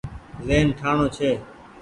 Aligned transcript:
زهين 0.45 0.67
ٺآڻو 0.79 1.05
ڇي۔ 1.15 1.29